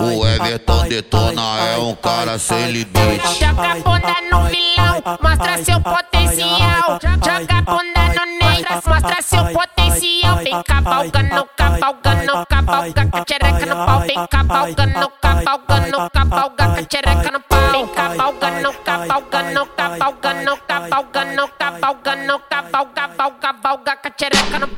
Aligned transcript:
O 0.00 0.26
Everton 0.26 0.88
Detona 0.88 1.58
é 1.60 1.78
um 1.78 1.94
cara 1.94 2.38
sem 2.38 2.72
limite. 2.72 3.38
Joga 3.38 3.72
a 3.72 3.74
bunda 3.76 4.16
no 4.30 4.44
vilão, 4.48 5.02
mostra 5.22 5.64
seu 5.64 5.80
potencial. 5.80 6.98
Joga 7.00 7.58
a 7.58 7.62
bunda 7.62 8.02
no 8.14 8.38
negras, 8.44 8.84
mostra 8.86 9.22
seu 9.22 9.44
potencial. 9.46 10.36
Vem 10.38 10.62
cavalgando, 10.64 11.48
cavalgando, 11.56 12.46
cavalga 12.48 13.06
com 13.06 13.16
a 13.16 13.24
xereca 13.28 13.66
no 13.66 13.86
pau. 13.86 14.00
Vem 14.00 14.26
cavalgando, 14.30 15.12
cavalgando, 15.20 16.10
cavalga 16.10 16.64
com 16.66 16.72
a 16.72 16.86
xereca 16.90 17.30
no 17.30 17.40
pau. 17.40 17.70
Vem 17.70 17.86
cavalgando, 17.88 18.72
cavalgando, 18.84 19.66
cavalgando, 19.66 20.56
cavalgando, 20.66 21.48
cavalgando, 21.56 22.38
cavalga, 22.48 23.08
cavalga, 23.08 23.38
cavalga 23.40 23.96
com 23.96 24.08
a 24.08 24.12
xereca 24.18 24.58
no 24.58 24.68
pau. 24.68 24.77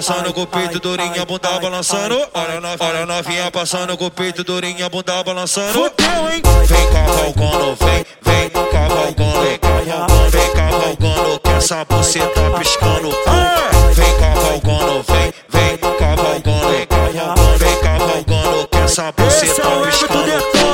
Passando 0.00 0.32
com 0.32 0.42
o 0.42 0.46
peito 0.46 0.80
durinha, 0.80 1.26
bunda 1.26 1.60
balançando. 1.60 2.16
Olha 2.32 2.56
a 2.56 2.60
novinha, 2.62 2.88
olha 2.88 3.06
novinha 3.06 3.50
passando 3.50 3.98
com 3.98 4.06
o 4.06 4.10
peito 4.10 4.42
durinha, 4.42 4.88
bunda 4.88 5.22
balançando. 5.22 5.74
Fudeu, 5.74 6.30
hein? 6.32 6.40
Vem 6.64 6.90
cavalgando, 6.90 7.76
vem, 7.76 8.06
vem 8.22 8.48
cavalgando, 8.48 9.58
cavalgando, 9.60 10.30
vem 10.30 10.50
cavalgando, 10.52 11.40
que 11.40 11.50
essa 11.50 11.84
buceta 11.84 12.50
piscando. 12.58 13.10
Ah! 13.26 13.70
Vem 13.92 14.18
cavalgando, 14.18 15.02
vem, 15.02 15.34
vem 15.50 15.76
cavalgando, 15.76 16.86
cavalgando, 16.88 17.58
vem 17.58 17.76
cavalgando, 17.82 18.68
que 18.68 18.78
essa 18.78 19.12
buceta 19.12 19.62
piscando. 19.84 20.69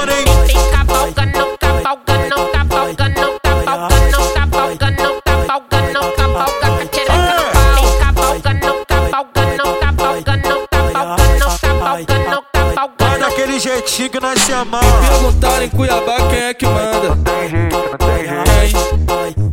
Jeitinho 13.67 14.11
que 14.11 14.21
nós 14.21 14.41
se 14.41 14.53
amamos. 14.53 15.09
Perguntaram 15.09 15.65
em 15.65 15.69
Cuiabá 15.69 16.17
quem 16.31 16.39
é 16.39 16.55
que 16.55 16.67
manda. 16.67 17.17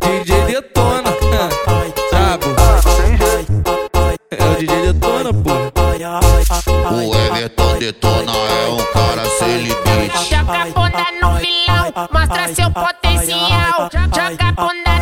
DJ 0.00 0.42
Detona. 0.46 1.10
Brabo. 2.10 2.46
É 4.30 4.44
o 4.44 4.56
DJ 4.56 4.92
Detona, 4.92 5.32
pô. 5.34 5.50
O 6.94 7.14
Everton 7.14 7.78
Detona 7.78 8.32
é 8.32 8.68
um 8.68 8.84
cara 8.92 9.24
sem 9.38 9.56
limite. 9.58 10.30
Joga 10.30 10.62
a 10.62 10.66
bunda 10.66 11.06
no 11.20 11.34
vilão, 11.38 12.08
mostra 12.12 12.54
seu 12.54 12.70
potencial. 12.70 13.90
Joga 13.92 14.48
a 14.48 14.52
bunda 14.52 14.93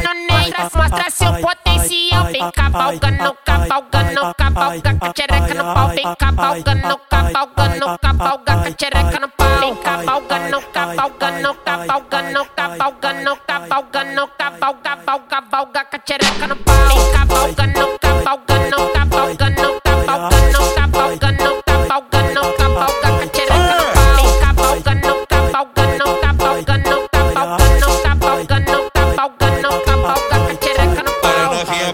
mostra 0.75 1.11
seu 1.11 1.33
potencial. 1.41 2.25
Vem 2.27 2.51
cavalgando, 2.53 3.37
cavalgando, 3.45 4.35
cavalga 4.37 4.95
com 4.95 5.07
a 5.07 5.13
xereca 5.17 5.55
no 5.55 5.75
pau. 5.75 5.89
Vem 5.89 6.15
cavalgando, 6.19 7.01
cavalgando, 7.11 7.99
cavalga 8.01 8.55
com 8.57 8.69
a 8.69 8.75
xereca 8.79 9.21
no 9.21 9.29
pau. 9.29 9.59
Vem 9.61 9.77
cavalgando, 9.77 10.61
cavalgando, 10.73 11.55
cavalgando, 11.55 12.45
cavalgando, 12.57 13.37
cavalgando, 13.47 14.27
cavalga, 14.37 14.97
cavalga, 14.97 15.27
cavalga 15.29 15.85
com 15.85 15.97
a 15.97 16.01
xereca 16.07 16.47
no 16.47 16.57
pau. 16.57 16.77
Vem 16.89 17.13
cavalgando, 17.13 17.99
cavalgando, 17.99 18.12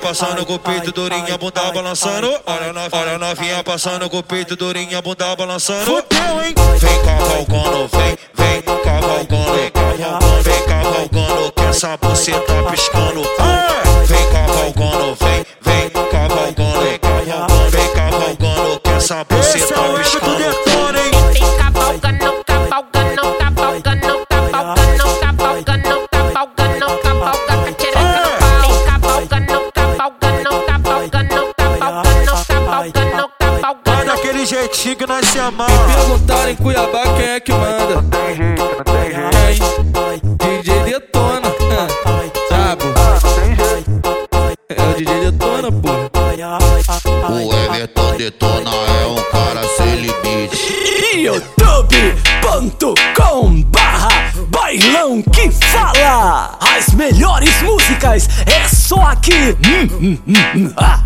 passando 0.08 0.46
com 0.46 0.54
o 0.54 0.58
peito 0.58 0.90
durinha, 0.90 1.36
bunda 1.36 1.70
balançando. 1.70 2.40
Olha 2.46 2.70
a 2.70 2.72
novinha, 2.72 3.02
olha 3.02 3.18
novinha 3.18 3.62
passando 3.62 4.08
com 4.08 4.16
o 4.18 4.22
peito 4.22 4.56
durinha, 4.56 5.02
bunda 5.02 5.36
balançando. 5.36 5.84
Fudeu, 5.84 6.42
hein? 6.42 6.54
Vem 6.78 7.02
cavalgando, 7.04 7.88
vem, 7.88 8.16
vem 8.32 8.62
cavalgando, 8.62 9.70
cavalgando, 9.70 10.42
vem 10.42 10.62
cavalgando, 10.62 11.52
que 11.52 11.62
essa 11.62 11.96
buceta 11.98 12.54
piscando. 12.70 13.22
Vem 14.06 14.30
cavalgando, 14.32 15.14
vem, 15.20 15.44
vem 15.60 15.90
cavalgando, 15.90 16.98
cavalgando, 17.02 17.70
vem 17.70 17.88
cavalgando, 17.92 18.80
que 18.80 18.90
essa 18.90 19.24
buceta 19.24 19.74
piscando. 19.98 20.38
Vem 21.34 21.56
cavalgando, 21.58 22.44
cavalgando, 22.46 23.36
cavalgando, 23.38 24.07
daquele 34.38 34.46
jeitinho 34.46 34.96
que 34.96 35.06
nós 35.06 35.26
se 35.26 35.38
amamos. 35.38 35.94
Perguntaram 35.94 36.50
em 36.50 36.56
Cuiabá 36.56 37.02
quem 37.16 37.26
é 37.26 37.40
que 37.40 37.52
manda. 37.52 38.02
DJ 40.38 40.84
Detona. 40.84 41.50
Brabo. 42.48 42.84
É 44.68 44.82
o 44.82 44.94
DJ 44.94 45.30
Detona, 45.30 45.72
pô. 45.72 45.88
O 47.32 47.52
Everton 47.74 48.16
Detona 48.16 48.70
é 48.70 49.06
um 49.06 49.16
cara 49.30 49.62
sem 49.76 49.96
limite. 49.96 50.58
youtube.com 51.16 52.82
barra 53.62 54.08
bailão 54.48 55.22
que 55.22 55.50
fala 55.50 56.56
as 56.60 56.94
melhores 56.94 57.60
músicas 57.62 58.28
é 58.46 58.68
só 58.68 59.00
aqui 59.02 59.56
Hum, 59.66 59.88
hum, 59.90 60.18
hum, 60.26 60.34
hum, 60.54 60.72
ah, 60.76 60.84
ah. 60.84 60.97